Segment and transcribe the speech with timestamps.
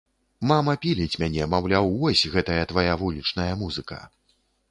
[0.51, 4.01] Мама піліць мяне, маўляў, вось, гэтая твая вулічная музыка.